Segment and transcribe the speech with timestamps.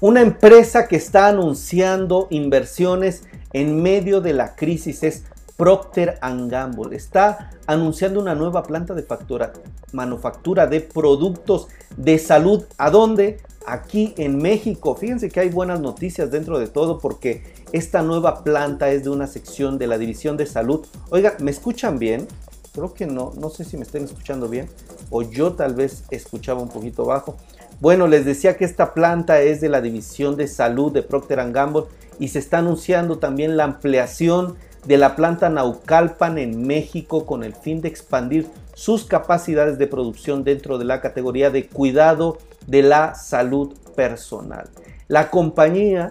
[0.00, 5.24] Una empresa que está anunciando inversiones en medio de la crisis es
[5.56, 6.94] Procter Gamble.
[6.94, 9.52] Está anunciando una nueva planta de factura,
[9.90, 11.66] manufactura de productos
[11.96, 12.62] de salud.
[12.76, 13.40] ¿A dónde?
[13.66, 14.94] Aquí en México.
[14.94, 17.42] Fíjense que hay buenas noticias dentro de todo porque
[17.72, 20.86] esta nueva planta es de una sección de la División de Salud.
[21.10, 22.28] Oiga, ¿me escuchan bien?
[22.72, 24.68] Creo que no, no sé si me estén escuchando bien
[25.10, 27.36] o yo tal vez escuchaba un poquito bajo.
[27.80, 31.84] Bueno, les decía que esta planta es de la División de Salud de Procter Gamble
[32.18, 37.54] y se está anunciando también la ampliación de la planta Naucalpan en México con el
[37.54, 43.14] fin de expandir sus capacidades de producción dentro de la categoría de cuidado de la
[43.14, 44.68] salud personal.
[45.06, 46.10] La compañía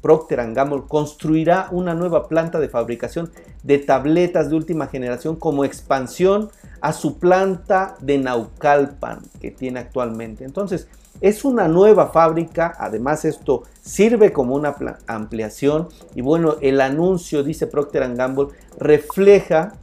[0.00, 3.30] Procter Gamble construirá una nueva planta de fabricación
[3.62, 10.44] de tabletas de última generación como expansión a su planta de Naucalpan que tiene actualmente.
[10.44, 10.88] Entonces,
[11.20, 14.74] es una nueva fábrica, además esto sirve como una
[15.06, 19.74] ampliación y bueno, el anuncio, dice Procter Gamble, refleja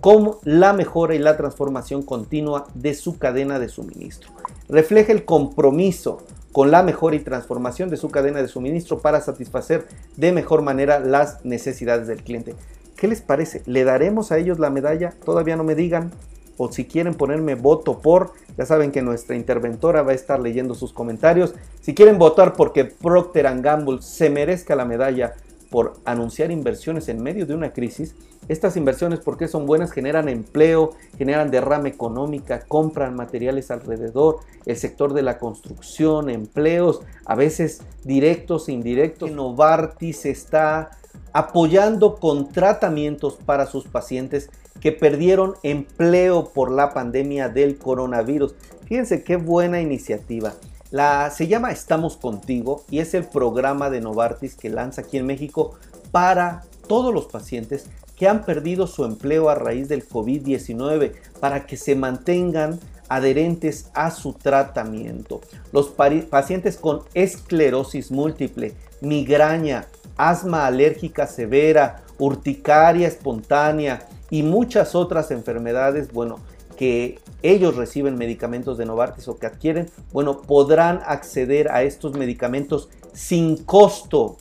[0.00, 4.30] como la mejora y la transformación continua de su cadena de suministro.
[4.68, 9.86] Refleja el compromiso con la mejora y transformación de su cadena de suministro para satisfacer
[10.16, 12.54] de mejor manera las necesidades del cliente.
[13.00, 13.62] ¿Qué les parece?
[13.64, 15.14] ¿Le daremos a ellos la medalla?
[15.24, 16.10] Todavía no me digan.
[16.58, 20.74] O si quieren ponerme voto por, ya saben que nuestra interventora va a estar leyendo
[20.74, 21.54] sus comentarios.
[21.80, 25.32] Si quieren votar porque Procter Gamble se merezca la medalla
[25.70, 28.14] por anunciar inversiones en medio de una crisis,
[28.48, 35.14] estas inversiones, porque son buenas, generan empleo, generan derrama económica, compran materiales alrededor, el sector
[35.14, 39.30] de la construcción, empleos, a veces directos e indirectos.
[39.30, 40.90] Novartis está
[41.32, 48.54] apoyando con tratamientos para sus pacientes que perdieron empleo por la pandemia del coronavirus.
[48.86, 50.54] Fíjense qué buena iniciativa.
[50.90, 55.26] La, se llama Estamos Contigo y es el programa de Novartis que lanza aquí en
[55.26, 55.78] México
[56.10, 61.76] para todos los pacientes que han perdido su empleo a raíz del COVID-19 para que
[61.76, 65.40] se mantengan adherentes a su tratamiento.
[65.72, 69.86] Los pacientes con esclerosis múltiple, migraña,
[70.16, 76.40] asma alérgica severa, urticaria espontánea y muchas otras enfermedades, bueno,
[76.80, 82.88] que ellos reciben medicamentos de Novartis o que adquieren, bueno, podrán acceder a estos medicamentos
[83.12, 84.38] sin costo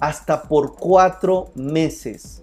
[0.00, 2.42] hasta por cuatro meses.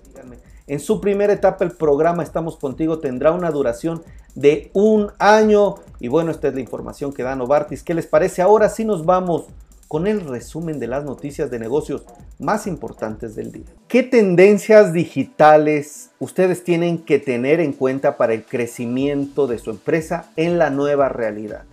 [0.67, 4.03] En su primera etapa el programa Estamos Contigo tendrá una duración
[4.35, 5.77] de un año.
[5.99, 7.81] Y bueno, esta es la información que da Novartis.
[7.81, 8.43] ¿Qué les parece?
[8.43, 9.47] Ahora sí nos vamos
[9.91, 12.05] con el resumen de las noticias de negocios
[12.39, 13.65] más importantes del día.
[13.89, 20.31] ¿Qué tendencias digitales ustedes tienen que tener en cuenta para el crecimiento de su empresa
[20.37, 21.65] en la nueva realidad?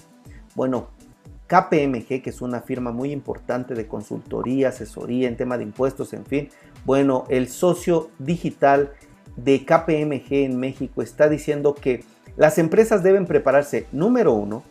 [0.57, 0.89] Bueno,
[1.47, 6.27] KPMG, que es una firma muy importante de consultoría, asesoría en tema de impuestos, en
[6.27, 6.49] fin,
[6.84, 8.95] bueno, el socio digital
[9.37, 12.03] de KPMG en México está diciendo que
[12.37, 14.65] las empresas deben prepararse, número uno,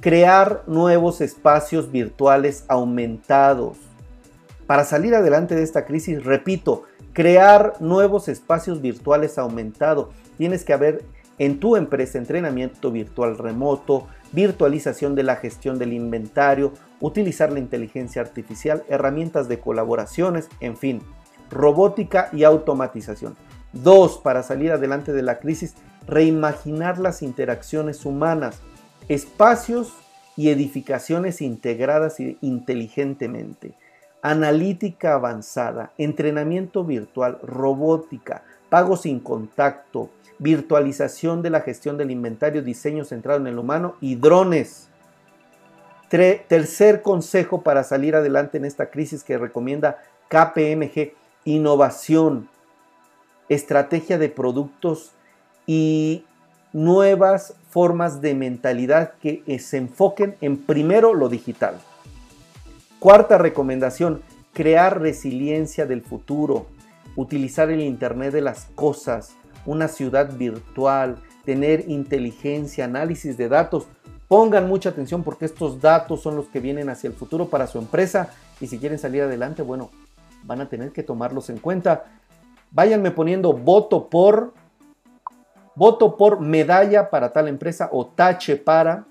[0.00, 3.76] crear nuevos espacios virtuales aumentados.
[4.66, 10.08] Para salir adelante de esta crisis, repito, crear nuevos espacios virtuales aumentados.
[10.38, 11.04] Tienes que haber
[11.38, 18.22] en tu empresa entrenamiento virtual remoto, virtualización de la gestión del inventario, utilizar la inteligencia
[18.22, 21.02] artificial, herramientas de colaboraciones, en fin,
[21.50, 23.36] robótica y automatización.
[23.72, 25.74] Dos, para salir adelante de la crisis,
[26.06, 28.60] reimaginar las interacciones humanas
[29.10, 29.92] espacios
[30.36, 33.74] y edificaciones integradas inteligentemente,
[34.22, 43.04] analítica avanzada, entrenamiento virtual, robótica, pago sin contacto, virtualización de la gestión del inventario, diseño
[43.04, 44.88] centrado en el humano y drones.
[46.08, 52.48] tercer consejo para salir adelante en esta crisis que recomienda KPMG, innovación,
[53.48, 55.10] estrategia de productos
[55.66, 56.24] y
[56.72, 61.76] nuevas formas de mentalidad que se enfoquen en primero lo digital.
[62.98, 64.22] Cuarta recomendación,
[64.52, 66.66] crear resiliencia del futuro,
[67.16, 69.32] utilizar el Internet de las cosas,
[69.66, 73.86] una ciudad virtual, tener inteligencia, análisis de datos.
[74.28, 77.78] Pongan mucha atención porque estos datos son los que vienen hacia el futuro para su
[77.78, 78.30] empresa
[78.60, 79.90] y si quieren salir adelante, bueno,
[80.44, 82.04] van a tener que tomarlos en cuenta.
[82.70, 84.54] Váyanme poniendo voto por
[85.74, 89.06] voto por medalla para tal empresa o tache para.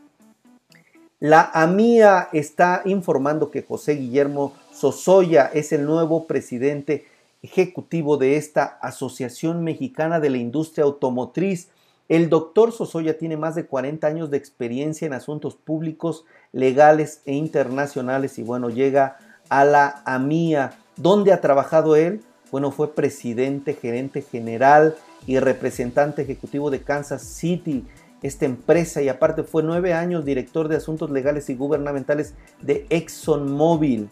[1.19, 7.05] La AMIA está informando que José Guillermo Sosoya es el nuevo presidente
[7.41, 11.69] ejecutivo de esta Asociación Mexicana de la Industria Automotriz
[12.07, 17.33] El doctor Sosoya tiene más de 40 años de experiencia en asuntos públicos, legales e
[17.33, 19.17] internacionales y bueno, llega
[19.49, 20.73] a la AMIA.
[20.95, 22.21] ¿Dónde ha trabajado él?
[22.51, 24.95] Bueno, fue presidente, gerente general
[25.25, 27.85] y representante ejecutivo de Kansas City,
[28.21, 34.09] esta empresa, y aparte fue nueve años director de asuntos legales y gubernamentales de ExxonMobil.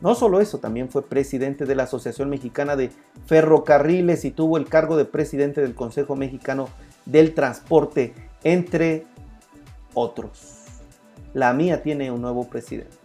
[0.00, 2.90] No solo eso, también fue presidente de la Asociación Mexicana de
[3.26, 6.68] Ferrocarriles y tuvo el cargo de presidente del Consejo Mexicano
[7.06, 8.12] del Transporte,
[8.42, 9.04] entre
[9.94, 10.64] otros.
[11.34, 12.96] La mía tiene un nuevo presidente.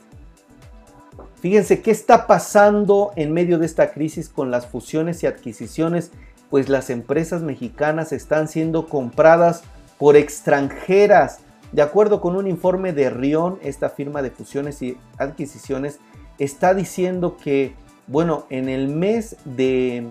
[1.39, 6.11] Fíjense qué está pasando en medio de esta crisis con las fusiones y adquisiciones,
[6.49, 9.63] pues las empresas mexicanas están siendo compradas
[9.97, 11.39] por extranjeras.
[11.71, 15.99] De acuerdo con un informe de Rion, esta firma de fusiones y adquisiciones
[16.39, 17.75] está diciendo que,
[18.07, 20.07] bueno, en el mes de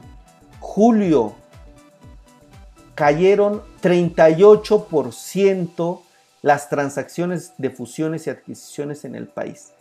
[0.60, 1.34] julio
[2.94, 6.00] cayeron 38%
[6.42, 9.72] las transacciones de fusiones y adquisiciones en el país.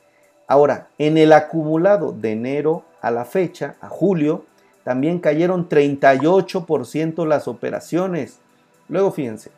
[0.48, 4.46] Ahora, en el acumulado de enero a la fecha, a julio,
[4.86, 8.40] también cayeron 38% las operaciones.
[8.88, 9.52] Luego fíjense,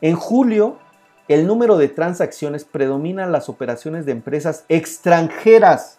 [0.00, 0.78] en julio
[1.28, 5.98] el número de transacciones predomina las operaciones de empresas extranjeras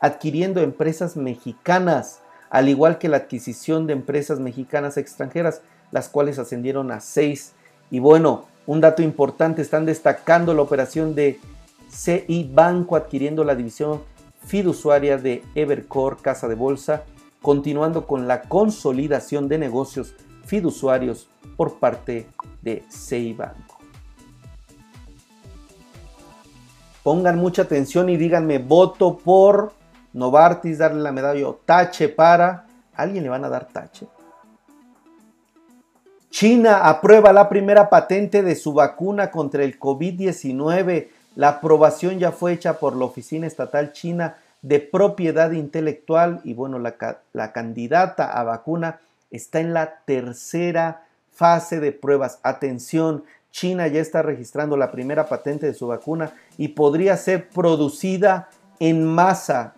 [0.00, 2.20] adquiriendo empresas mexicanas,
[2.50, 5.62] al igual que la adquisición de empresas mexicanas extranjeras,
[5.92, 7.52] las cuales ascendieron a 6.
[7.90, 11.38] Y bueno, un dato importante, están destacando la operación de
[11.88, 14.02] CI Banco adquiriendo la división
[14.44, 17.04] fiduciaria de Evercore Casa de Bolsa,
[17.42, 20.14] continuando con la consolidación de negocios
[20.46, 22.28] fiduciarios por parte
[22.62, 23.78] de CI Banco.
[27.02, 29.72] Pongan mucha atención y díganme voto por
[30.12, 32.66] Novartis, darle la medalla tache para.
[32.94, 34.06] ¿Alguien le van a dar tache?
[36.30, 41.08] China aprueba la primera patente de su vacuna contra el COVID-19.
[41.34, 46.78] La aprobación ya fue hecha por la Oficina Estatal China de Propiedad Intelectual y bueno,
[46.78, 46.96] la,
[47.32, 49.00] la candidata a vacuna
[49.30, 52.38] está en la tercera fase de pruebas.
[52.42, 58.48] Atención, China ya está registrando la primera patente de su vacuna y podría ser producida
[58.78, 59.74] en masa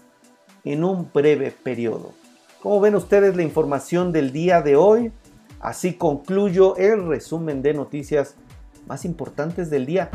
[0.65, 2.13] en un breve periodo.
[2.63, 5.13] Como ven ustedes la información del día de hoy?
[5.61, 8.35] Así concluyo el resumen de noticias
[8.87, 10.11] más importantes del día.